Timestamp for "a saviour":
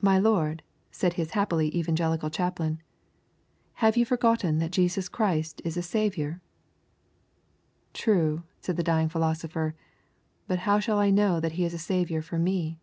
5.76-6.40, 11.74-12.22